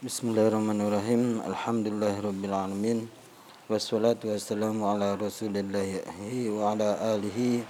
[0.00, 1.44] Bismillahirrahmanirrahim.
[1.44, 3.04] Alhamdulillahirabbil
[3.68, 7.60] Wassalatu wassalamu ala Rasulillahi wa ala alihi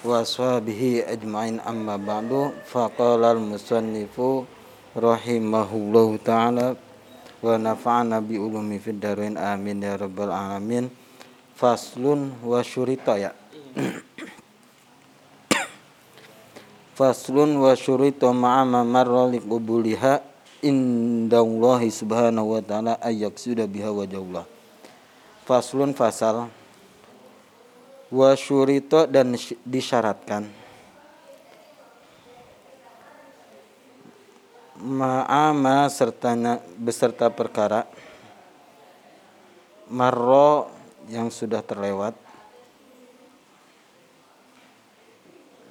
[0.00, 2.56] wa ashabihi ajmain amma ba'du.
[2.64, 4.48] Faqala al-musannifu
[4.96, 6.80] rahimahullahu taala
[7.44, 9.04] wa nafa'ana bi ulumi fid
[9.36, 10.88] amin ya rabbal alamin.
[11.60, 13.36] Faslun wa syurita ya.
[16.96, 20.35] Faslun wa syurita ma'a ma marra liqubuliha
[20.66, 24.42] indallahi subhanahu wa ta'ala ayak sudah biha wajahullah.
[25.46, 26.50] Faslun fasal
[28.10, 30.50] wa syurito dan disyaratkan.
[34.76, 37.88] Ma'ama sertanya beserta perkara
[39.88, 40.68] marro
[41.08, 42.12] yang sudah terlewat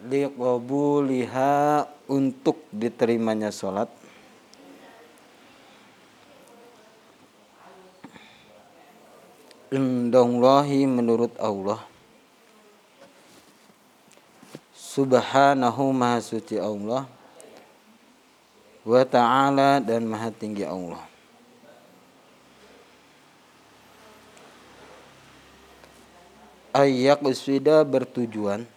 [0.10, 3.90] liqabuliha untuk diterimanya sholat
[9.74, 11.82] indallahi menurut Allah.
[14.76, 17.10] Subhanahu maha suci Allah.
[18.86, 21.02] Wa ta'ala dan maha tinggi Allah.
[26.76, 28.68] Ayak uswida bertujuan.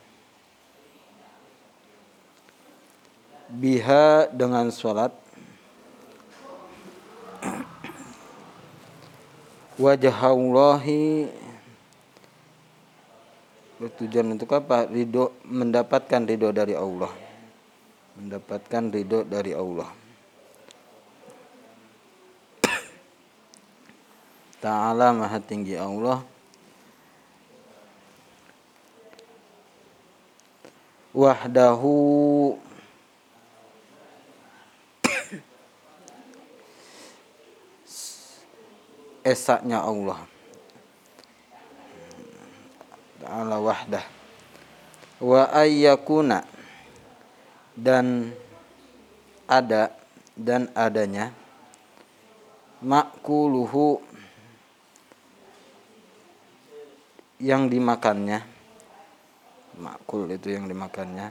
[3.48, 5.28] Biha dengan sholat
[9.79, 11.31] wajah Allahi
[13.79, 14.91] bertujuan untuk apa?
[14.91, 17.15] Ridho mendapatkan ridho dari Allah.
[18.19, 19.87] Mendapatkan ridho dari Allah.
[24.67, 26.27] Ta'ala maha tinggi Allah.
[31.15, 31.94] Wahdahu
[39.28, 40.25] esaknya Allah.
[43.21, 44.05] Ta'ala wahdah.
[45.21, 46.49] Wa ayyakuna.
[47.77, 48.33] Dan
[49.44, 49.93] ada
[50.33, 51.37] dan adanya.
[52.81, 54.00] Makuluhu.
[57.38, 58.41] Yang dimakannya.
[59.78, 61.31] Makul itu yang dimakannya.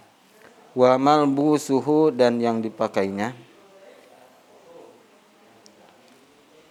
[0.77, 3.46] Wa malbusuhu dan yang dipakainya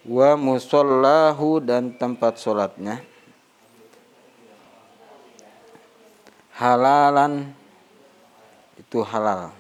[0.07, 3.03] wa musallahu dan tempat sholatnya.
[6.55, 7.53] Halalan
[8.79, 9.51] itu halal.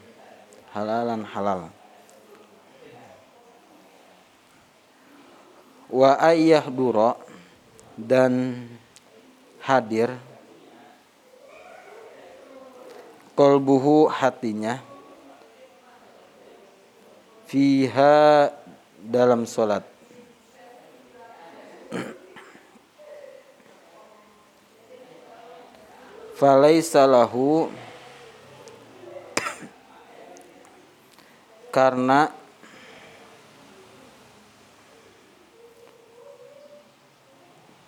[0.70, 1.60] Halalan halal.
[5.90, 7.20] Wa ayah duro
[7.98, 8.64] dan
[9.60, 10.14] hadir
[13.36, 14.82] kolbuhu hatinya
[17.46, 18.50] fiha
[18.98, 19.95] dalam sholat
[26.36, 27.72] falaisa lahu
[31.72, 32.28] karena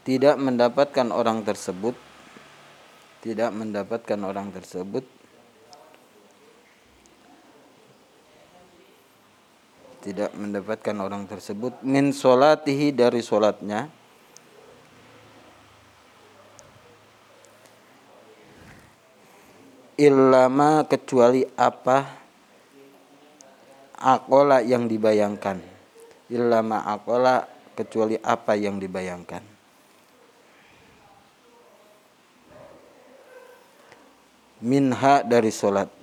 [0.09, 1.93] tidak mendapatkan orang tersebut
[3.21, 5.18] tidak mendapatkan orang tersebut
[10.09, 13.93] tidak mendapatkan orang tersebut min solatihi dari solatnya.
[20.01, 22.09] Ilama kecuali apa
[24.01, 25.61] akola yang dibayangkan.
[26.33, 27.45] Ilama akola
[27.77, 29.45] kecuali apa yang dibayangkan.
[34.65, 35.98] Minha dari solat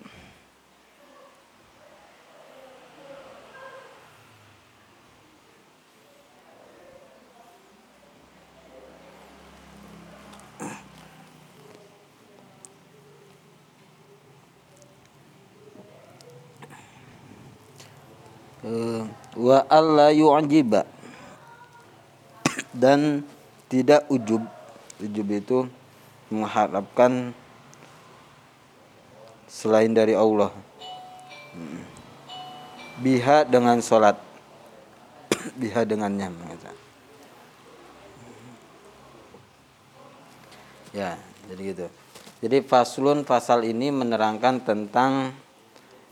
[19.75, 20.87] wa alla yu'jiba.
[22.72, 23.23] Dan
[23.67, 24.43] tidak ujub.
[25.03, 25.57] Ujub itu
[26.31, 27.35] mengharapkan
[29.51, 30.51] selain dari Allah.
[33.03, 34.16] Biha dengan sholat.
[35.59, 36.31] Biha dengannya
[40.95, 41.19] ya
[41.51, 41.87] jadi gitu.
[42.39, 45.35] Jadi faslun pasal ini menerangkan tentang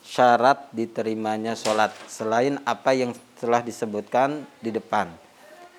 [0.03, 1.95] syarat diterimanya sholat.
[2.11, 5.11] Selain apa yang telah disebutkan di depan.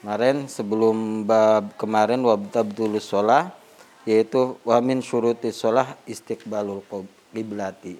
[0.04, 3.48] Kemarin sebelum bab kemarin wabtabdulu sholat
[4.04, 6.84] yaitu wamin syuruti sholat istiqbalul
[7.32, 7.96] qiblati.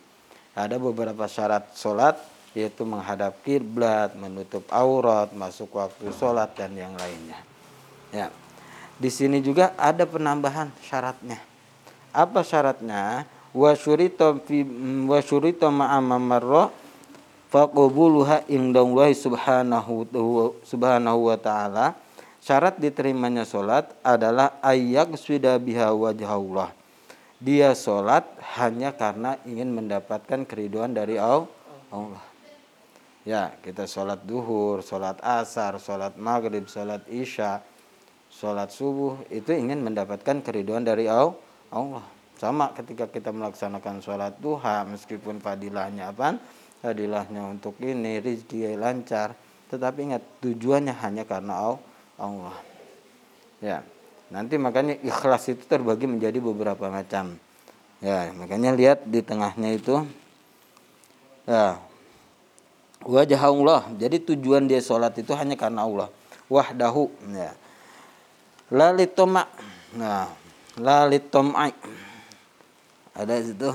[0.52, 2.20] Ada beberapa syarat sholat
[2.52, 7.40] yaitu menghadap kiblat, menutup aurat, masuk waktu sholat dan yang lainnya.
[8.12, 8.28] Ya.
[9.00, 11.40] Di sini juga ada penambahan syaratnya.
[12.12, 13.24] Apa syaratnya?
[13.56, 14.60] Wa syurita fi
[15.08, 15.72] wa syurita
[17.54, 20.10] faqbuluha indallahi subhanahu
[20.66, 21.94] subhanahu wa ta'ala.
[22.42, 26.74] Syarat diterimanya sholat adalah ayak sudah biha wajahullah.
[27.38, 28.26] Dia sholat
[28.58, 31.48] hanya karena ingin mendapatkan keriduan dari Allah.
[33.24, 37.64] Ya, kita sholat duhur, sholat asar, sholat maghrib, sholat isya,
[38.28, 42.04] sholat subuh itu ingin mendapatkan keriduan dari Allah.
[42.36, 46.36] Sama ketika kita melaksanakan sholat duha, meskipun fadilahnya apa?
[46.84, 49.32] Fadilahnya untuk ini, rezeki lancar.
[49.72, 51.72] Tetapi ingat tujuannya hanya karena
[52.20, 52.56] Allah.
[53.64, 53.80] Ya,
[54.28, 57.40] nanti makanya ikhlas itu terbagi menjadi beberapa macam.
[58.04, 60.04] Ya, makanya lihat di tengahnya itu.
[61.48, 61.80] Ya,
[63.00, 63.88] wajah Allah.
[63.96, 66.12] Jadi tujuan dia sholat itu hanya karena Allah.
[66.52, 67.08] Wahdahu.
[67.32, 67.56] Ya.
[68.68, 69.48] Lalitoma.
[69.96, 70.28] Nah,
[70.76, 71.72] lalitomai.
[73.16, 73.72] Ada itu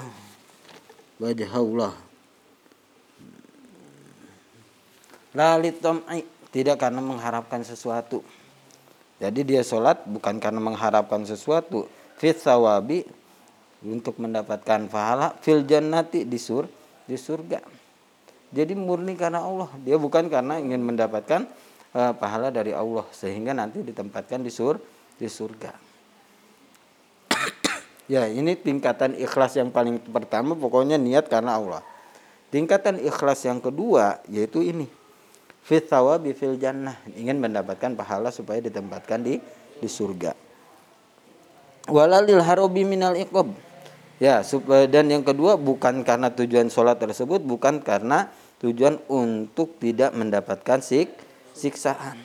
[1.17, 1.93] wajah Allah.
[5.33, 8.25] Lalitomai tidak karena mengharapkan sesuatu.
[9.19, 11.85] Jadi dia sholat bukan karena mengharapkan sesuatu.
[12.17, 13.05] Fit sawabi
[13.85, 16.65] untuk mendapatkan pahala fil jannati di sur
[17.05, 17.61] di surga.
[18.49, 19.69] Jadi murni karena Allah.
[19.85, 21.45] Dia bukan karena ingin mendapatkan
[21.93, 24.81] uh, pahala dari Allah sehingga nanti ditempatkan di sur
[25.19, 25.71] di surga.
[28.13, 31.81] ya, ini tingkatan ikhlas yang paling pertama pokoknya niat karena Allah.
[32.49, 34.98] Tingkatan ikhlas yang kedua yaitu ini.
[35.63, 39.37] Fit thawabi fil jannah, ingin mendapatkan pahala supaya ditempatkan di
[39.79, 40.33] di surga.
[41.89, 43.49] Walalil harobi minal iqab
[44.19, 44.43] Ya,
[44.91, 48.27] dan yang kedua bukan karena tujuan sholat tersebut, bukan karena
[48.59, 51.07] tujuan untuk tidak mendapatkan sik,
[51.55, 52.19] siksaan.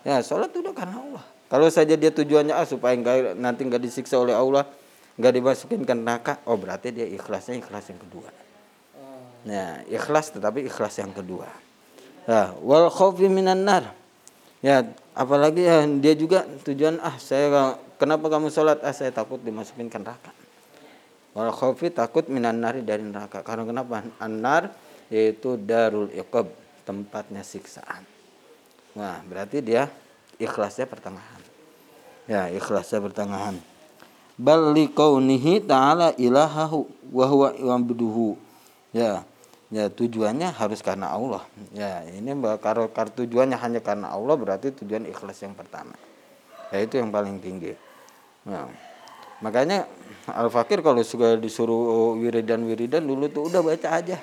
[0.00, 1.24] Ya, sholat itu karena Allah.
[1.52, 4.64] Kalau saja dia tujuannya ah, supaya enggak, nanti nggak disiksa oleh Allah,
[5.20, 8.28] nggak dimasukin ke neraka, oh berarti dia ikhlasnya ikhlas yang kedua.
[9.44, 11.44] Nah, ikhlas tetapi ikhlas yang kedua.
[12.24, 13.92] Nah, wal khawfi minan nar.
[14.64, 19.92] Ya, apalagi ya, dia juga tujuan ah saya kenapa kamu sholat ah saya takut dimasukin
[19.92, 20.32] ke neraka
[21.34, 23.42] Wal khawfi takut minan nari dari neraka.
[23.42, 24.06] Karena kenapa?
[24.22, 24.70] An-nar
[25.10, 26.46] yaitu darul iqab,
[26.86, 28.06] tempatnya siksaan.
[28.94, 29.90] Nah, berarti dia
[30.38, 31.42] ikhlasnya pertengahan.
[32.30, 33.58] Ya, ikhlasnya pertengahan.
[34.38, 37.50] Bal liqaunihi ta'ala ilahahu wa huwa.
[38.94, 39.26] Ya.
[39.74, 41.42] Ya, tujuannya harus karena Allah.
[41.74, 42.30] Ya, ini
[42.62, 45.98] kalau tujuannya hanya karena Allah berarti tujuan ikhlas yang pertama.
[46.70, 47.74] Ya, itu yang paling tinggi.
[48.46, 48.70] Nah,
[49.42, 49.90] makanya
[50.30, 54.14] al fakir kalau suka disuruh wiridan wiridan dulu tuh udah baca aja.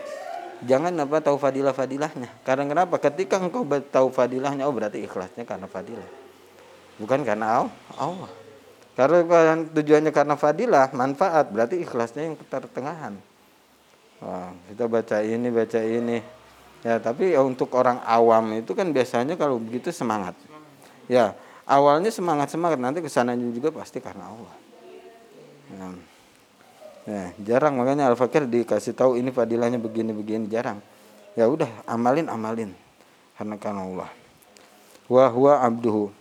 [0.63, 2.95] Jangan apa tahu fadilah fadilahnya karena kenapa?
[3.03, 6.07] Ketika engkau tahu fadilahnya oh berarti ikhlasnya karena fadilah.
[6.95, 7.67] Bukan karena
[7.99, 8.31] Allah.
[8.95, 13.19] Karena tujuannya karena fadilah manfaat berarti ikhlasnya yang pertengahan
[14.21, 16.17] Wah, kita baca ini baca ini
[16.81, 20.33] ya tapi untuk orang awam itu kan biasanya kalau begitu semangat
[21.05, 24.61] ya awalnya semangat semangat nanti ke sananya juga pasti karena Allah
[25.71, 25.95] Nah,
[27.07, 30.83] nah jarang makanya al-fakir dikasih tahu ini fadilahnya begini-begini jarang.
[31.35, 32.75] Ya udah amalin amalin
[33.39, 34.09] karena karena Allah.
[35.07, 36.11] Wa huwa abduhu.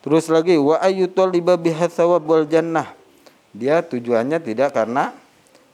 [0.00, 2.94] Terus lagi wa ayyutaliba biha wal jannah.
[3.52, 5.12] Dia tujuannya tidak karena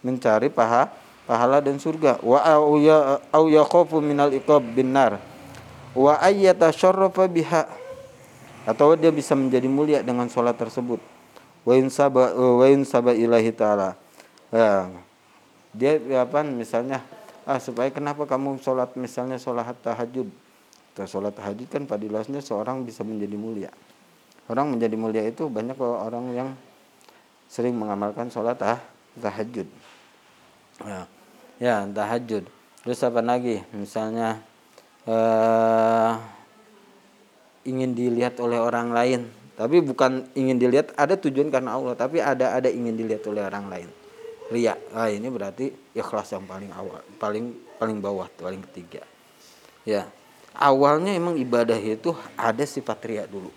[0.02, 0.90] mencari paha
[1.26, 2.18] pahala dan surga.
[2.22, 2.42] Wa
[3.32, 5.18] au yakhafu minal iqab binar.
[5.94, 7.68] Wa ayyatasharrafa biha.
[8.62, 11.02] Atau dia bisa menjadi mulia dengan sholat tersebut.
[11.66, 13.98] Wa saba wa saba ilahi taala.
[14.50, 14.90] Ya.
[15.72, 17.00] Dia apa misalnya
[17.48, 20.28] ah supaya kenapa kamu sholat misalnya sholat tahajud?
[20.92, 23.72] Atau sholat tahajud kan padilahnya seorang bisa menjadi mulia.
[24.52, 26.48] Orang menjadi mulia itu banyak orang yang
[27.48, 28.80] sering mengamalkan sholat tah,
[29.16, 29.64] tahajud
[30.80, 31.02] ya,
[31.60, 32.48] ya tahajud.
[32.82, 33.60] Terus apa lagi?
[33.76, 34.40] Misalnya
[35.06, 36.12] eh,
[37.68, 39.28] ingin dilihat oleh orang lain.
[39.52, 41.94] Tapi bukan ingin dilihat ada tujuan karena Allah.
[41.94, 43.88] Tapi ada ada ingin dilihat oleh orang lain.
[44.50, 44.74] Ria.
[44.90, 49.04] Ah ini berarti ikhlas yang paling awal paling paling bawah paling ketiga.
[49.86, 50.08] Ya.
[50.52, 53.48] Awalnya emang ibadah itu ada sifat ria dulu.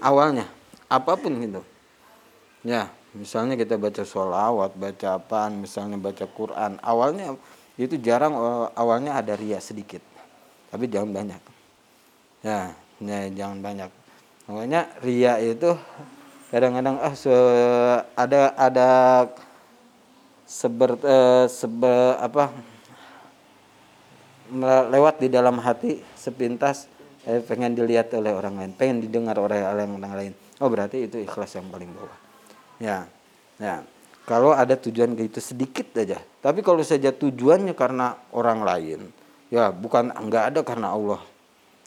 [0.00, 0.48] Awalnya
[0.88, 1.60] apa pun gitu.
[2.64, 7.34] Ya misalnya kita baca sholawat baca apaan misalnya baca Quran awalnya
[7.74, 10.02] itu jarang eh, awalnya ada ria sedikit
[10.70, 11.42] tapi jangan banyak
[12.46, 12.70] ya,
[13.02, 13.90] ya jangan banyak
[14.46, 15.74] makanya ria itu
[16.50, 17.34] kadang-kadang ah se,
[18.18, 18.88] ada ada
[20.46, 22.50] seber eh, sebe apa
[24.90, 26.90] lewat di dalam hati sepintas
[27.26, 30.32] eh, pengen dilihat oleh orang lain, pengen didengar oleh orang lain.
[30.60, 32.29] Oh berarti itu ikhlas yang paling bawah.
[32.80, 33.06] Ya,
[33.60, 33.84] ya.
[34.24, 36.16] Kalau ada tujuan gitu sedikit aja.
[36.40, 39.00] Tapi kalau saja tujuannya karena orang lain,
[39.52, 41.20] ya bukan nggak ada karena Allah.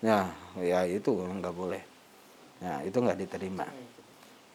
[0.03, 1.81] Ya, ya itu nggak boleh.
[2.61, 3.65] Ya itu nggak diterima.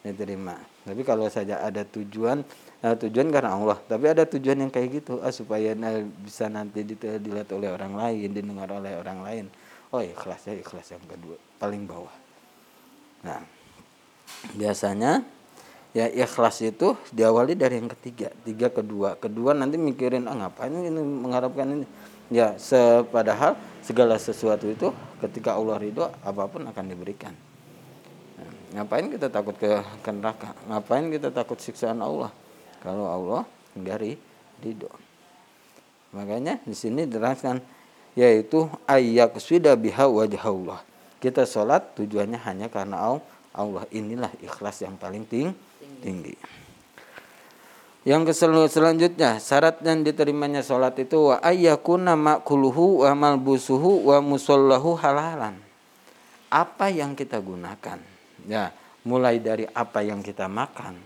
[0.05, 0.55] Diterima.
[0.87, 2.45] Tapi kalau saja ada tujuan,
[2.79, 3.77] nah, tujuan karena Allah.
[3.83, 8.31] Tapi ada tujuan yang kayak gitu, ah, supaya nah, bisa nanti dilihat oleh orang lain,
[8.31, 9.45] didengar oleh orang lain.
[9.89, 12.13] Oh ikhlas ya ikhlas yang kedua, paling bawah.
[13.25, 13.41] Nah,
[14.53, 15.25] biasanya
[15.95, 19.17] ya ikhlas itu diawali dari yang ketiga tiga kedua.
[19.17, 21.87] Kedua nanti mikirin ah ngapain ini mengharapkan ini?
[22.29, 27.33] Ya sepadahal segala sesuatu itu ketika Allah ridho apa pun akan diberikan.
[28.37, 29.81] Nah, ngapain kita takut ke,
[30.13, 30.53] neraka?
[30.69, 32.29] Ngapain kita takut siksaan Allah?
[32.85, 33.41] Kalau Allah
[33.73, 34.17] enggak
[34.61, 34.91] ridho.
[36.13, 37.61] Makanya di sini diterangkan
[38.13, 40.79] yaitu ayyak sudah biha wajah Allah
[41.19, 43.19] kita sholat tujuannya hanya karena
[43.51, 43.83] Allah.
[43.91, 45.51] Inilah ikhlas yang paling tinggi
[45.99, 46.59] tinggi.
[48.07, 48.41] Yang
[48.71, 55.59] selanjutnya syarat dan diterimanya sholat itu wa ayyakuna makuluhu wa malbusuhu wa musallahu halalan.
[56.47, 57.99] Apa yang kita gunakan?
[58.47, 58.71] Ya,
[59.03, 60.97] mulai dari apa yang kita makan.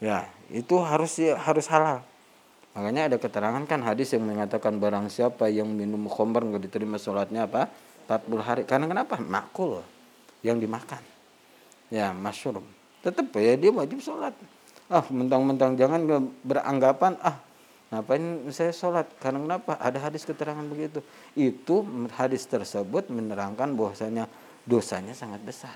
[0.00, 2.02] Ya, itu harus harus halal.
[2.74, 7.46] Makanya ada keterangan kan hadis yang mengatakan barang siapa yang minum khamr nggak diterima sholatnya
[7.46, 7.70] apa?
[8.08, 8.62] 40 hari.
[8.64, 9.20] Karena kenapa?
[9.20, 9.84] Makul
[10.42, 11.00] yang dimakan.
[11.92, 14.32] Ya, masyurum tetap ya dia wajib sholat.
[14.86, 17.42] Ah mentang-mentang jangan beranggapan ah
[17.90, 19.06] ngapain saya sholat?
[19.18, 19.78] Karena kenapa?
[19.78, 21.02] Ada hadis keterangan begitu.
[21.34, 21.82] Itu
[22.14, 24.30] hadis tersebut menerangkan bahwasanya
[24.66, 25.74] dosanya sangat besar.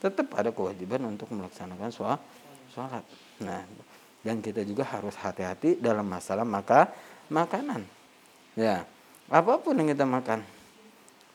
[0.00, 3.04] Tetap ada kewajiban untuk melaksanakan sholat.
[3.40, 3.64] Nah
[4.22, 6.92] dan kita juga harus hati-hati dalam masalah maka
[7.32, 7.82] makanan.
[8.54, 8.84] Ya
[9.32, 10.44] apa pun yang kita makan.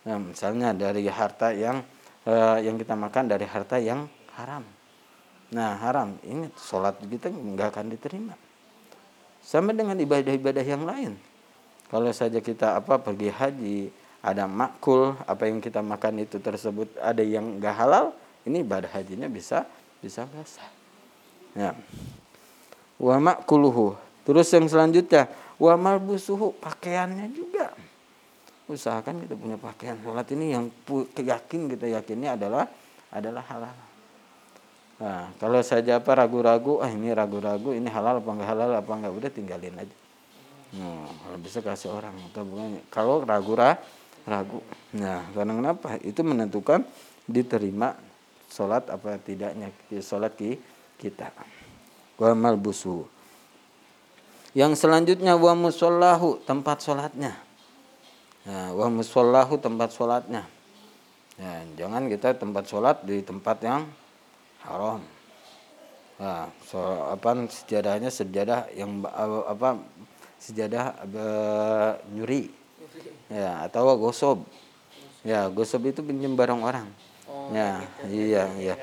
[0.08, 1.84] Nah, misalnya dari harta yang
[2.24, 4.08] eh, yang kita makan dari harta yang
[4.38, 4.77] haram
[5.48, 8.36] Nah haram, ini sholat kita nggak akan diterima.
[9.40, 11.16] Sama dengan ibadah-ibadah yang lain.
[11.88, 13.80] Kalau saja kita apa pergi haji,
[14.20, 18.12] ada makul, apa yang kita makan itu tersebut ada yang nggak halal,
[18.44, 19.64] ini ibadah hajinya bisa
[20.04, 20.68] bisa basah.
[21.56, 21.72] Ya.
[23.00, 23.96] Wa makuluhu.
[24.28, 27.72] Terus yang selanjutnya, wa malbusuhu, pakaiannya juga.
[28.68, 30.68] Usahakan kita punya pakaian sholat ini yang
[31.16, 32.68] yakin kita yakinnya adalah
[33.16, 33.87] adalah halal.
[34.98, 39.14] Nah, kalau saja apa ragu-ragu, ah ini ragu-ragu, ini halal apa enggak halal apa enggak
[39.14, 39.96] udah tinggalin aja.
[40.74, 42.82] Nah, kalau bisa kasih orang bukan.
[42.90, 43.54] Kalau ragu
[44.26, 44.60] ragu.
[44.98, 46.02] Nah, karena kenapa?
[46.02, 46.82] Itu menentukan
[47.30, 47.94] diterima
[48.50, 49.70] sholat apa tidaknya
[50.02, 50.34] sholat
[50.98, 51.30] kita.
[52.18, 53.06] Wa malbusu.
[54.58, 57.38] Yang selanjutnya wa musallahu tempat sholatnya.
[58.50, 60.50] Nah, wa musallahu tempat sholatnya.
[61.38, 63.86] Nah, jangan kita tempat sholat di tempat yang
[64.68, 65.02] haram.
[66.18, 66.82] Nah, so,
[67.14, 69.06] apa sejadahnya sejadah yang
[69.46, 69.78] apa
[70.42, 72.50] sejadah uh, nyuri.
[73.28, 74.48] Ya atau gosob.
[75.22, 76.88] Ya gosob itu pinjam barang orang.
[77.28, 78.04] Oh, ya gitu.
[78.08, 78.76] iya iya.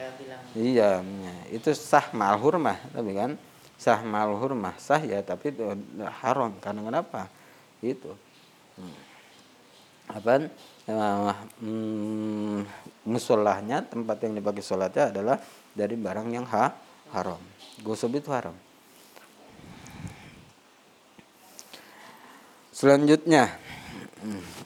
[0.52, 1.34] iya ya.
[1.48, 3.40] itu sah mal hurmah tapi kan?
[3.80, 5.64] Sah mal hurmah sah ya tapi itu
[6.22, 6.52] haram.
[6.60, 7.26] Karena kenapa?
[7.80, 8.12] Itu.
[8.76, 9.13] Hmm.
[10.08, 10.52] Apa
[10.84, 12.60] hmm,
[13.08, 15.36] musolahnya tempat yang dipakai sholatnya adalah
[15.72, 16.76] dari barang yang ha
[17.16, 17.40] haram.
[17.80, 18.54] Gosok itu haram.
[22.74, 23.54] Selanjutnya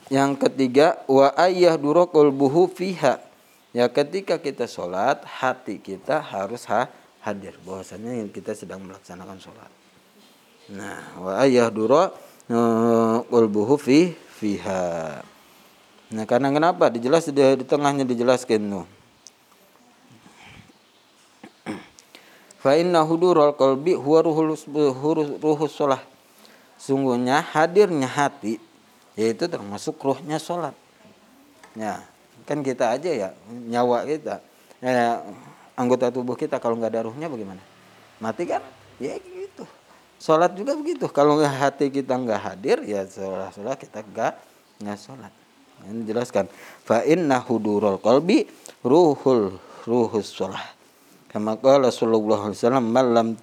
[0.09, 3.21] yang ketiga wa ayah durokul buhu fiha.
[3.69, 6.89] Ya ketika kita sholat hati kita harus ha
[7.21, 9.71] hadir bahwasanya kita sedang melaksanakan sholat.
[10.73, 15.19] Nah wa ayah durokul buhu fi fiha.
[16.09, 16.87] Nah karena kenapa?
[16.87, 18.87] Dijelas di, di tengahnya dijelaskan tuh.
[22.59, 24.55] Fa inna hudurul qalbi huwa ruhul
[25.39, 26.03] ruhus sholat.
[26.79, 28.59] Sungguhnya hadirnya hati
[29.19, 30.75] yaitu termasuk ruhnya sholat.
[31.75, 32.03] Ya,
[32.47, 34.41] kan kita aja ya nyawa kita,
[34.81, 35.21] ya,
[35.77, 37.61] anggota tubuh kita kalau nggak ada ruhnya bagaimana?
[38.19, 38.63] Mati kan?
[38.99, 39.15] Ya.
[40.19, 41.07] Sholat juga begitu.
[41.07, 44.33] Kalau hati kita nggak hadir ya sholat sholat kita nggak
[44.83, 45.31] nggak sholat.
[45.87, 46.51] Ini jelaskan.
[46.83, 48.43] Fa inna hudurul qalbi
[48.83, 49.55] ruhul
[49.87, 50.79] ruhus sholat
[51.29, 53.37] kama qala sallallahu malam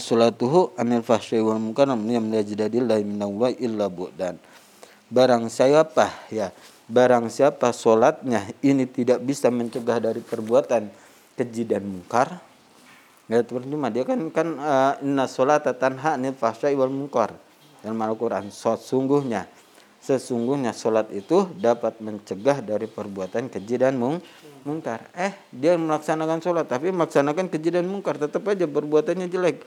[0.00, 4.40] salatuhu anil fahsyi wal munkar lam yajidadillahi minallah illa bu'dan
[5.12, 6.48] barang siapa ya
[6.88, 10.88] barang siapa solatnya ini tidak bisa mencegah dari perbuatan
[11.36, 12.40] keji dan mungkar
[13.30, 17.32] ya percuma dia kan kan uh, inna solata tanha anil fahsyi wal munkar
[17.80, 19.48] dalam Al-Qur'an sungguhnya
[20.04, 24.20] sesungguhnya sholat itu dapat mencegah dari perbuatan keji dan mung
[24.68, 25.08] mungkar.
[25.16, 29.64] Eh, dia melaksanakan sholat tapi melaksanakan keji dan mungkar, tetap aja perbuatannya jelek.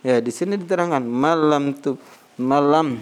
[0.00, 1.96] Ya, di sini diterangkan malam tu
[2.40, 3.00] malam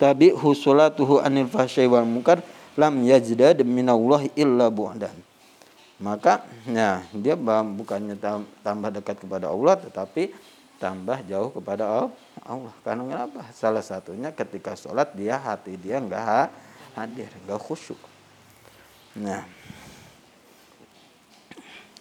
[0.00, 2.44] tabi husulatuhu anil fahsyai wal munkar
[2.76, 5.12] lam yajdad minallah illa bu'dan.
[5.96, 8.20] Maka ya dia bukannya
[8.60, 10.28] tambah dekat kepada Allah tetapi
[10.76, 12.12] tambah jauh kepada
[12.44, 12.74] Allah.
[12.84, 13.48] Karena kenapa?
[13.56, 16.52] Salah satunya ketika sholat dia hati dia enggak
[16.92, 17.96] hadir, enggak khusyuk.
[19.16, 19.48] Nah,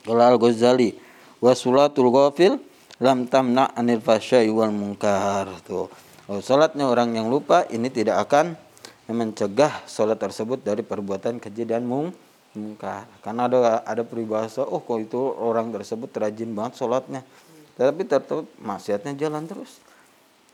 [0.04, 1.00] kalau Al-Ghazali
[1.40, 2.60] wasulatul ghafil
[3.00, 5.88] lam tamna anil fasyai wal munkar tuh.
[6.28, 8.60] Oh, salatnya orang yang lupa ini tidak akan
[9.08, 12.12] mencegah sholat tersebut dari perbuatan keji dan mung
[12.56, 13.06] mungkar.
[13.22, 17.22] Karena ada ada peribahasa, oh kok itu orang tersebut rajin banget sholatnya.
[17.76, 19.84] Tapi tetap maksiatnya jalan terus.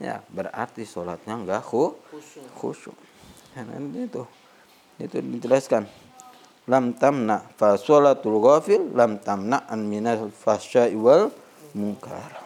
[0.01, 1.93] Ya berarti sholatnya enggak khu,
[2.57, 2.97] khusyuk.
[3.53, 4.25] Ya, nanti itu.
[4.97, 5.85] Itu dijelaskan.
[6.65, 11.29] Lam tamna fa sholatul ghafil lam tamna an minal fasya'i wal
[11.77, 12.41] munkar.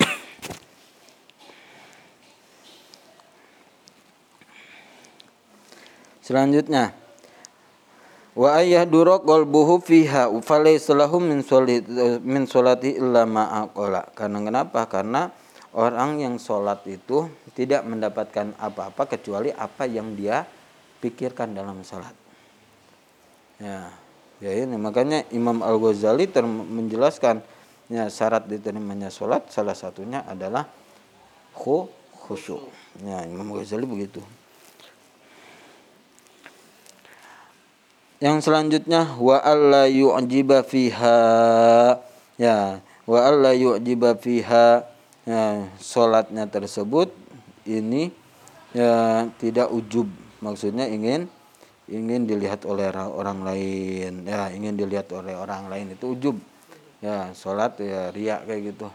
[6.24, 7.03] Selanjutnya
[8.34, 11.86] wa ayahdura qalbuhu fiha falaysa lahu min sholat
[12.20, 14.80] min sholati illa ma aqala karena kenapa?
[14.90, 15.30] Karena
[15.74, 20.42] orang yang sholat itu tidak mendapatkan apa-apa kecuali apa yang dia
[20.98, 22.14] pikirkan dalam sholat.
[23.62, 23.94] Ya
[24.42, 24.74] ya ini.
[24.74, 27.38] Makanya Imam Al Ghazali menjelaskan
[27.86, 30.66] ya syarat diterimanya sholat salah satunya adalah
[31.54, 32.66] khusyuk.
[32.98, 34.18] Ya Imam Ghazali begitu
[38.22, 41.18] Yang selanjutnya wa alla yu'jiba fiha.
[42.38, 44.86] Ya wa alla yu'jiba fiha.
[45.24, 47.10] Ya salatnya tersebut
[47.66, 48.12] ini
[48.76, 50.06] ya tidak ujub.
[50.44, 51.26] Maksudnya ingin
[51.90, 54.28] ingin dilihat oleh orang lain.
[54.28, 56.36] Ya ingin dilihat oleh orang lain itu ujub.
[57.02, 58.88] Ya salat ya riak kayak gitu.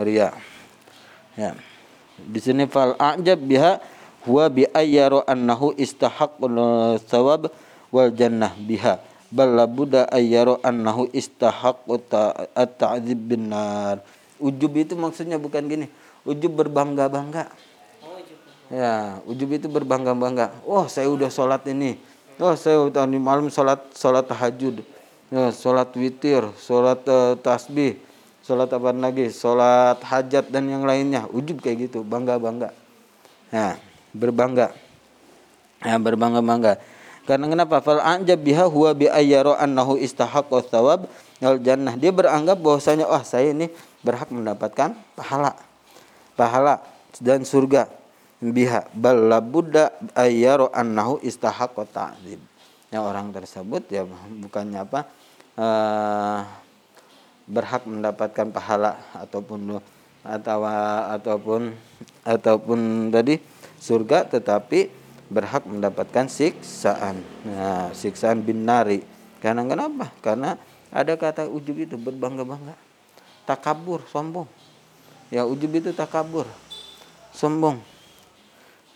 [0.00, 0.34] Riak.
[1.38, 1.54] Ya.
[2.20, 3.80] Di sini fal a'jab biha
[4.28, 7.48] huwa bi ayyaru annahu istahaqqul thawab
[7.90, 9.02] wal jannah biha.
[9.30, 12.02] Bal labuda ayyaro annahu istahaqqu
[12.54, 14.02] at-ta'dzib bin nar.
[14.42, 15.86] Ujub itu maksudnya bukan gini.
[16.26, 17.46] Ujub berbangga-bangga.
[18.70, 20.50] Ya ujub itu berbangga-bangga.
[20.66, 21.98] Oh saya udah sholat ini.
[22.42, 24.82] Oh saya udah di malam sholat sholat tahajud.
[25.30, 28.02] Ya, sholat witir sholat uh, tasbih
[28.42, 29.30] sholat apa lagi?
[29.30, 31.30] Sholat hajat dan yang lainnya.
[31.30, 32.74] Ujub kayak gitu bangga bangga
[33.54, 33.78] ya
[34.10, 34.74] berbangga.
[35.86, 36.72] Ya berbangga bangga
[37.30, 37.78] karena kenapa?
[37.78, 41.06] Fal anjab biha huwa bi ayyara annahu istahaqqa thawab
[41.38, 41.94] al jannah.
[41.94, 43.70] Dia beranggap bahwasanya wah oh, saya ini
[44.02, 45.54] berhak mendapatkan pahala.
[46.34, 46.82] Pahala
[47.22, 47.86] dan surga.
[48.42, 52.42] Biha bal labudda ayyara annahu istahaqqa ta'dzib.
[52.90, 54.02] Yang orang tersebut ya
[54.42, 55.06] bukannya apa?
[55.54, 56.42] Uh,
[57.46, 59.78] berhak mendapatkan pahala ataupun
[60.26, 60.60] atau
[61.14, 61.78] ataupun
[62.26, 62.80] ataupun
[63.14, 63.38] tadi
[63.78, 64.99] surga tetapi
[65.30, 67.22] berhak mendapatkan siksaan.
[67.46, 69.06] Nah, siksaan bin nari.
[69.38, 70.10] Karena kenapa?
[70.20, 70.58] Karena
[70.90, 72.74] ada kata ujub itu berbangga-bangga.
[73.46, 74.50] Takabur, sombong.
[75.30, 76.44] Ya ujub itu takabur.
[77.30, 77.78] Sombong.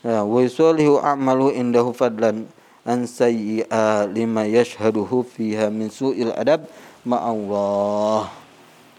[0.05, 2.45] Ya, wa yusallihu a'malu indahu fadlan
[2.85, 6.69] an sayyi'a lima yashhaduhu fiha min su'il adab
[7.09, 8.29] ma Allah.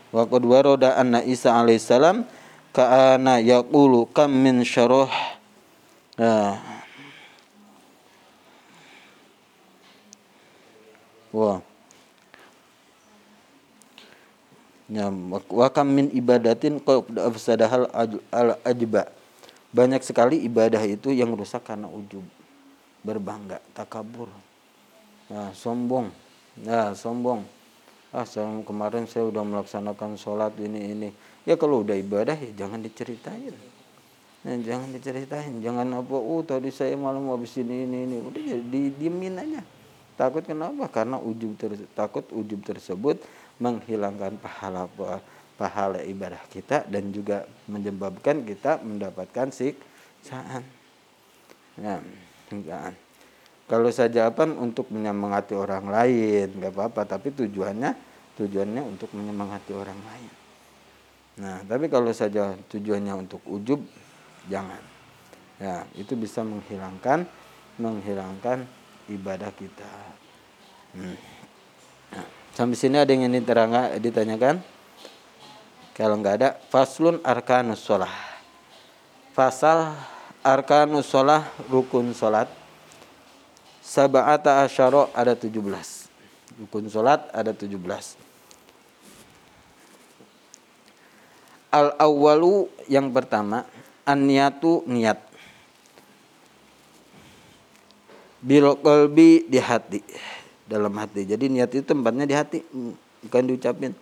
[0.09, 2.25] Wa qad warada anna Isa alaihissalam
[2.73, 5.11] ka'ana yaqulu kam min syarah
[6.17, 6.57] ya,
[11.35, 11.59] Wah.
[14.87, 17.91] Ya, wa kam min ibadatin qad afsadahal
[18.31, 19.11] al ajba.
[19.75, 22.23] Banyak sekali ibadah itu yang rusak karena ujub,
[23.03, 24.31] berbangga, takabur.
[25.27, 26.07] Nah, sombong.
[26.63, 27.43] Nah, sombong.
[28.15, 31.09] Ah, saya, kemarin saya udah melaksanakan sholat ini ini.
[31.43, 33.51] Ya kalau udah ibadah ya jangan diceritain.
[34.47, 38.17] Nah, jangan diceritain, jangan apa, oh tadi saya malam habis ini ini ini.
[38.23, 39.74] Udah ya didiemin aja
[40.15, 40.87] Takut kenapa?
[40.87, 41.59] Karena ujub
[41.91, 43.19] takut ujub tersebut
[43.59, 44.87] menghilangkan pahala
[45.55, 50.63] pahala ibadah kita dan juga menyebabkan kita mendapatkan siksaan.
[51.75, 51.99] Ya,
[52.51, 52.95] enggak.
[53.65, 57.91] Kalau saja apa untuk menyemangati orang lain nggak apa-apa, tapi tujuannya
[58.35, 60.31] tujuannya untuk menyemangati orang lain.
[61.35, 63.83] Nah, tapi kalau saja tujuannya untuk ujub,
[64.47, 64.79] jangan.
[65.59, 67.27] Ya, itu bisa menghilangkan
[67.75, 68.63] menghilangkan
[69.09, 69.91] ibadah kita.
[70.95, 71.17] Hmm.
[72.15, 74.55] Nah, sampai sini ada yang diterangkan, ditanyakan?
[75.95, 78.11] Kalau nggak ada, faslun arkanus sholah.
[79.35, 79.95] Fasal
[80.45, 81.41] arkanus sholah
[81.73, 82.45] rukun sholat
[83.81, 85.57] sab'ata asyara ada 17
[86.61, 87.81] rukun sholat ada 17
[91.73, 93.65] al awalu yang pertama
[94.05, 94.61] an niat
[98.41, 100.01] bil qalbi di hati
[100.65, 101.23] dalam hati.
[101.23, 102.59] Jadi niat itu tempatnya di hati
[103.25, 103.93] bukan diucapin.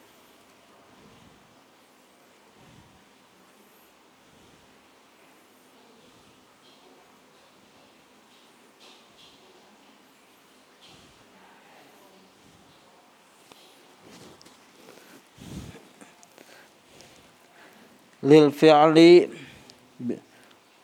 [18.23, 19.27] Lil fi'li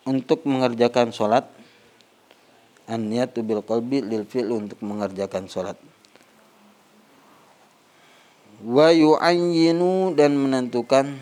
[0.03, 1.47] untuk mengerjakan sholat
[2.89, 5.78] an niyatu bil qalbi lil fi'li untuk mengerjakan sholat.
[8.65, 11.15] Wa yu'ayyinu dan menentukan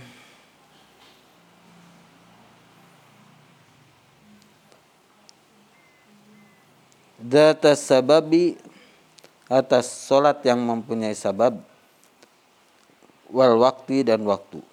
[7.21, 8.55] data sababi
[9.51, 11.59] atas sholat yang mempunyai sabab
[13.27, 14.63] wal waktu dan waktu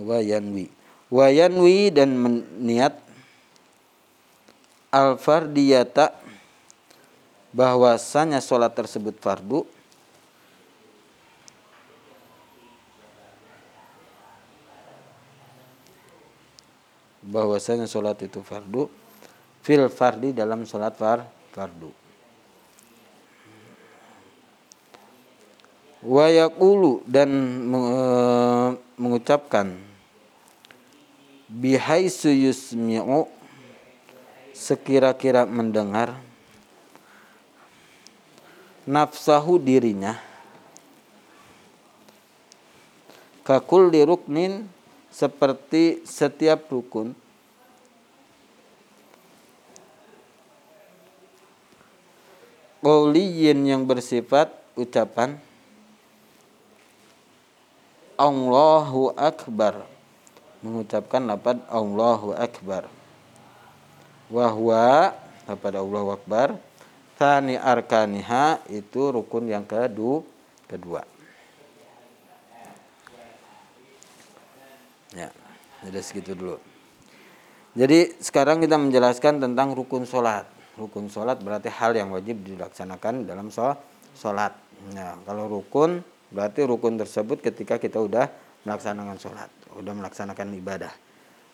[0.00, 0.70] wayanwi.
[1.12, 2.16] Wayanwi dan
[2.60, 2.96] niat
[4.88, 6.16] al fardiyata
[7.52, 9.68] bahwasanya sholat tersebut fardu.
[17.22, 18.88] Bahwasanya sholat itu fardu.
[19.62, 21.22] Fil fardi dalam sholat far
[21.54, 22.01] fardu
[26.02, 27.30] wayakulu dan
[28.98, 29.78] mengucapkan
[31.46, 33.30] bihaisu yusmi'u
[34.50, 36.18] sekira-kira mendengar
[38.86, 40.18] nafsahu dirinya.
[43.42, 44.70] Kakul diruknin
[45.10, 47.14] seperti setiap rukun.
[52.82, 55.38] Qawliyin yang bersifat ucapan
[58.22, 59.82] Allahu Akbar.
[60.62, 62.86] Mengucapkan lapad Allahu Akbar.
[64.30, 65.10] Wahwa
[65.50, 66.54] lapad Allahu Akbar.
[67.18, 70.22] Tani arkaniha itu rukun yang kedua
[70.70, 71.02] kedua.
[75.12, 75.28] Ya
[75.82, 76.56] jadi segitu dulu.
[77.74, 80.46] Jadi sekarang kita menjelaskan tentang rukun sholat.
[80.78, 83.52] Rukun sholat berarti hal yang wajib dilaksanakan dalam
[84.16, 84.56] sholat.
[84.94, 86.00] Nah kalau rukun
[86.32, 88.26] Berarti rukun tersebut ketika kita udah
[88.64, 90.92] melaksanakan sholat, udah melaksanakan ibadah.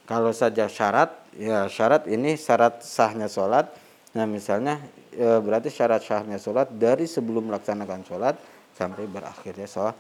[0.09, 3.69] Kalau saja syarat, ya syarat ini syarat sahnya sholat.
[4.17, 4.81] Nah misalnya
[5.13, 8.41] ya berarti syarat sahnya sholat dari sebelum melaksanakan sholat
[8.73, 9.97] sampai berakhirnya sholat.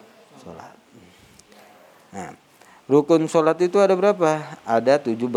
[2.08, 2.32] Nah,
[2.88, 4.40] rukun sholat itu ada berapa?
[4.64, 5.28] Ada tujuh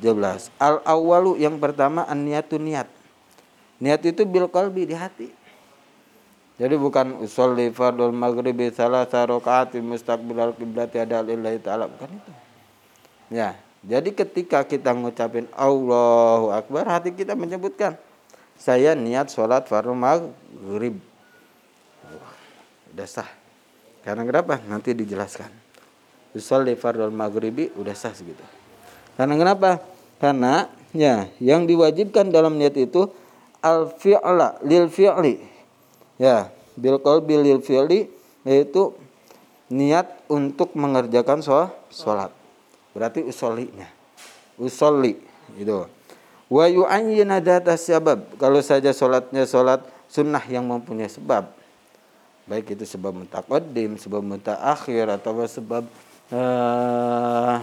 [0.00, 0.50] belas.
[0.58, 2.88] Al awalu yang pertama an niatun niat.
[3.78, 5.30] Niat itu bil kalbi di hati.
[6.56, 12.32] Jadi bukan usolli fardul maghribi salah rakaat mustaqbilal qiblati ada lillahi taala bukan itu.
[13.28, 18.00] Ya, jadi ketika kita ngucapin Allahu Akbar hati kita menyebutkan
[18.56, 20.96] saya niat sholat fardul maghrib.
[22.96, 23.28] Udah sah.
[24.00, 24.56] Karena kenapa?
[24.64, 25.52] Nanti dijelaskan.
[26.32, 28.40] Usolli fardul maghribi udah sah segitu.
[29.20, 29.84] Karena kenapa?
[30.16, 33.12] Karena ya yang diwajibkan dalam niat itu
[33.60, 35.55] al fi'la lil fi'li
[36.16, 38.08] Ya, bil qalbi lil fi'li
[38.46, 38.96] yaitu
[39.68, 41.42] niat untuk mengerjakan
[41.92, 42.30] sholat.
[42.96, 43.90] Berarti usolinya.
[44.56, 45.20] Usolli
[45.58, 45.84] itu.
[46.46, 48.38] Wa yu'ayyina data sebab.
[48.38, 51.50] Kalau saja sholatnya sholat sunnah yang mempunyai sebab.
[52.46, 55.82] Baik itu sebab mutaqaddim, sebab mutaakhir atau sebab
[56.30, 57.58] uh,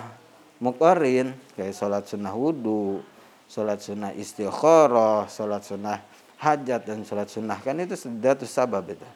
[0.60, 3.00] muqarin kayak sholat sunnah wudhu,
[3.48, 6.04] sholat sunnah istikharah, sholat sunnah
[6.44, 7.56] hajat dan sholat sunnah.
[7.64, 9.08] Kan itu sudah tuh sabab itu.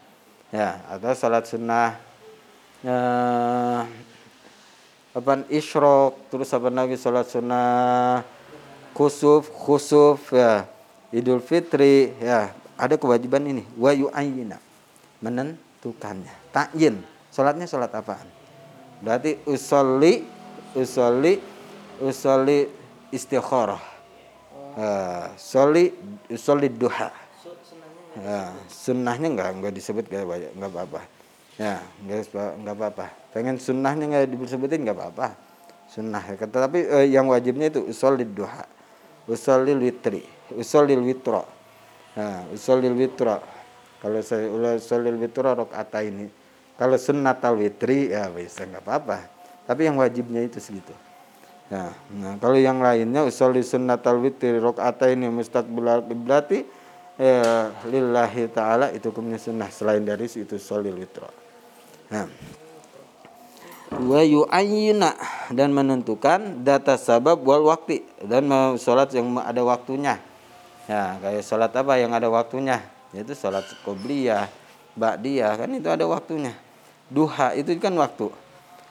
[0.47, 1.99] Ya atau sholat sunnah
[2.87, 3.81] eh,
[5.11, 8.23] apa isyrok terus apa lagi sholat sunnah
[8.95, 10.63] khusuf khusuf ya
[11.11, 13.67] idul fitri ya ada kewajiban ini.
[13.75, 14.55] Wa yu'ayyina
[15.19, 16.31] menentukannya.
[16.55, 17.03] Takyin
[17.35, 18.31] sholatnya sholat apaan?
[19.03, 20.23] Berarti usolli
[20.73, 21.37] usolli
[21.99, 22.69] usolli
[23.11, 23.96] istikharah
[24.77, 25.89] Uh, soli
[26.37, 27.09] soli duha.
[28.17, 31.01] Ya, sunnahnya enggak enggak disebut kayak banyak enggak apa-apa.
[31.57, 33.05] Ya, enggak enggak apa-apa.
[33.33, 35.33] Pengen sunnahnya enggak disebutin enggak apa-apa.
[35.89, 36.21] Sunnah.
[36.21, 38.69] Tetapi uh, yang wajibnya itu soli duha.
[39.27, 40.23] Usolil witri,
[40.55, 41.43] usolil witro.
[42.15, 43.43] Nah, usolil witro.
[43.97, 44.45] Kalau saya
[44.77, 46.29] usolil witro rakaat ini.
[46.77, 49.17] Kalau sunnatal witri ya bisa nggak apa-apa.
[49.65, 50.93] Tapi yang wajibnya itu segitu.
[51.67, 56.63] Ya, nah kalau yang lainnya usolli sunnatal witri ini mustaqbilal qiblati
[57.19, 61.27] ya, lillahi taala itu hukumnya sunnah selain dari itu solil witro.
[62.07, 62.27] Nah.
[63.87, 65.15] Wa yu'ayyina
[65.51, 68.47] dan menentukan data sabab wal waktu dan
[68.79, 70.19] sholat yang ada waktunya.
[70.87, 72.79] Ya, kayak sholat apa yang ada waktunya?
[73.11, 74.47] Yaitu sholat qobliyah,
[74.95, 76.55] ba'diyah kan itu ada waktunya
[77.07, 78.27] duha itu kan waktu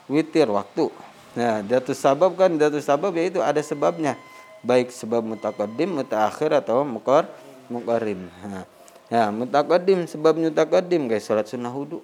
[0.09, 0.89] witir waktu
[1.37, 4.17] nah datu sabab kan datu sabab ya itu ada sebabnya.
[4.65, 7.29] Baik sebab mutaqaddim mutaakhir atau mukor
[7.69, 8.65] mukarim nah,
[9.05, 12.01] ya mutaqaddim sebab mutaqaddim kayak sholat sunnah wudhu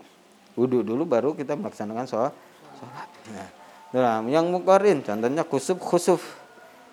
[0.54, 2.34] wudhu dulu baru kita melaksanakan sholat
[2.78, 3.10] sholat.
[3.34, 3.50] Nah,
[3.90, 6.22] nah yang mukarin contohnya khusuf khusuf.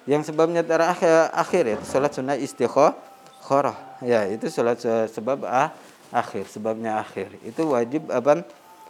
[0.09, 4.81] Yang sebabnya terakhir akhir ya sholat sunnah istikharah ya itu sholat
[5.12, 5.76] sebab ah,
[6.09, 7.37] akhir sebabnya akhir.
[7.44, 8.42] Itu wajib apa?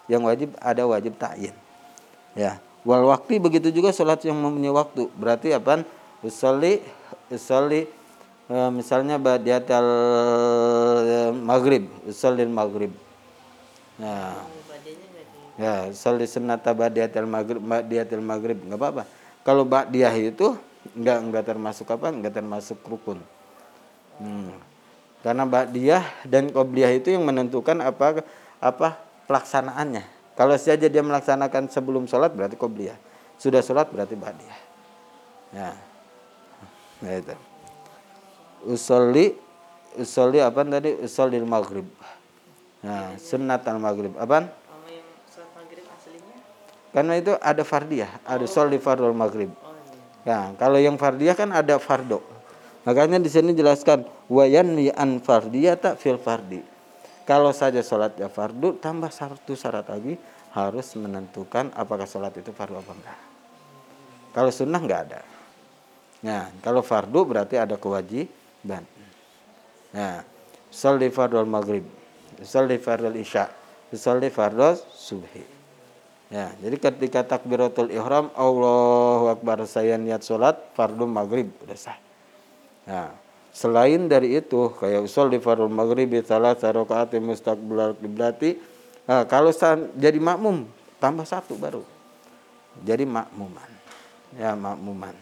[0.07, 1.55] Yang wajib ada wajib ta'yin.
[2.39, 2.63] Ya.
[2.81, 5.13] Wal waktu begitu juga sholat yang mempunyai waktu.
[5.13, 5.85] Berarti apa?
[6.25, 6.81] Usolli
[7.29, 7.85] usolli
[8.49, 9.87] e, misalnya badiatal
[11.05, 12.93] e, maghrib, usolli maghrib.
[14.01, 14.61] Nah.
[15.61, 19.03] Ya, usolli sunnata badiatal maghrib, badiatal maghrib enggak apa-apa.
[19.45, 20.57] Kalau ba'diyah itu
[20.97, 22.09] enggak enggak termasuk apa?
[22.09, 23.21] Enggak termasuk rukun.
[24.17, 24.57] Hmm.
[25.21, 28.25] Karena ba'diyah dan qobliyah itu yang menentukan apa
[28.57, 28.89] apa
[29.29, 30.20] pelaksanaannya.
[30.41, 32.97] Kalau saja dia melaksanakan sebelum sholat berarti qobliyah.
[33.37, 34.61] Sudah sholat berarti ba'diyah.
[35.53, 35.77] Ya.
[37.05, 37.37] Nah itu.
[38.65, 39.37] Usolli
[40.01, 40.97] usolli apa tadi?
[40.97, 41.85] Usolli maghrib.
[42.81, 44.17] Nah, sunat al maghrib.
[44.17, 44.49] Apa?
[46.91, 48.51] Karena itu ada fardiyah, ada oh.
[48.51, 49.53] sholli fardul maghrib.
[49.63, 49.71] Oh,
[50.27, 50.51] iya.
[50.51, 52.19] Ya, kalau yang fardiyah kan ada fardo.
[52.83, 56.80] Makanya di sini jelaskan wayan an fardiyata fil fardi
[57.31, 60.19] kalau saja sholatnya fardu, tambah satu syarat lagi
[60.51, 63.19] harus menentukan apakah sholat itu fardu apa enggak.
[64.35, 65.23] Kalau sunnah enggak ada.
[66.27, 68.83] Nah, kalau fardu berarti ada kewajiban.
[69.95, 70.27] Nah,
[70.75, 71.87] sholli fardul maghrib,
[72.43, 73.47] sholli fardul isya,
[73.95, 75.47] sholli fardul subhi.
[76.35, 81.99] Ya, jadi ketika takbiratul ihram Allahu akbar saya niat sholat fardu maghrib udah sah.
[82.91, 83.15] Nah,
[83.51, 88.55] Selain dari itu kayak usul di farul maghribi salah rakaat mustaqbilal qiblati.
[89.11, 89.51] Nah, kalau
[89.99, 90.71] jadi makmum
[91.03, 91.83] tambah satu baru.
[92.87, 93.71] Jadi makmuman.
[94.39, 95.15] Ya makmuman.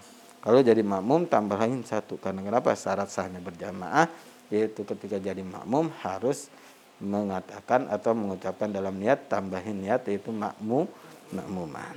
[0.44, 4.06] Kalau jadi makmum tambahin satu karena kenapa syarat sahnya berjamaah
[4.48, 6.52] yaitu ketika jadi makmum harus
[6.98, 10.84] mengatakan atau mengucapkan dalam niat tambahin niat yaitu makmum
[11.32, 11.96] makmuman.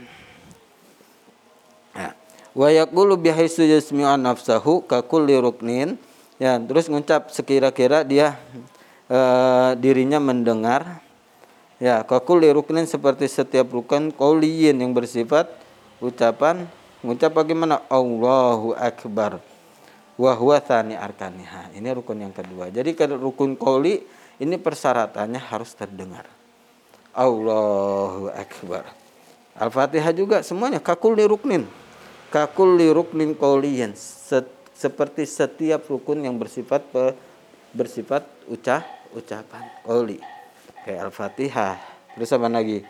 [1.95, 2.15] Ya.
[2.51, 5.35] Wa yaqulu bihaitsu yasmi'u nafsahu ka kulli
[6.41, 8.33] Ya, terus ngucap sekira-kira dia
[9.05, 9.19] e,
[9.77, 10.97] dirinya mendengar
[11.77, 15.53] ya kakul ruknin seperti setiap rukun kauliyin yang bersifat
[16.01, 16.65] ucapan
[17.05, 19.37] ngucap bagaimana Allahu akbar
[20.17, 21.77] wa huwa tsani arkaniha.
[21.77, 22.73] Ini rukun yang kedua.
[22.73, 24.01] Jadi rukun qauli
[24.41, 26.25] ini persyaratannya harus terdengar.
[27.13, 28.85] Allahu akbar.
[29.57, 31.69] Al-Fatihah juga semuanya kakul ruknin.
[32.33, 33.93] Kakul ruknin qauliyin.
[33.97, 36.81] Set seperti setiap rukun yang bersifat
[37.69, 38.81] bersifat ucap
[39.13, 39.69] ucapan.
[39.85, 40.17] Qauli
[40.81, 41.77] kayak al-fatihah.
[42.17, 42.81] Terus apa lagi?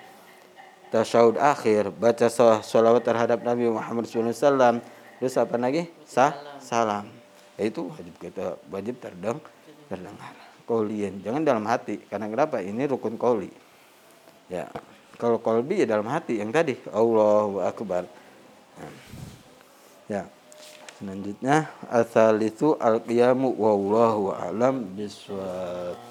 [0.87, 1.91] Tasyahud akhir.
[1.91, 2.27] Baca
[2.63, 4.79] sholawat terhadap Nabi Muhammad SAW
[5.19, 5.91] terus apa lagi?
[6.07, 6.31] Sah
[6.63, 7.11] salam.
[7.59, 9.43] Ya itu wajib kita wajib terdeng
[9.91, 10.33] terdengar.
[10.63, 11.99] Kaulian jangan dalam hati.
[12.07, 12.63] Karena kenapa?
[12.63, 13.51] Ini rukun kauli
[14.47, 14.71] ya.
[15.19, 16.39] Kalau kolbi ya dalam hati.
[16.39, 18.07] Yang tadi Allahu akbar.
[20.07, 20.25] Ya
[21.01, 26.10] Selanjutnya asal itu al-qiyamu wallahu alam biswab.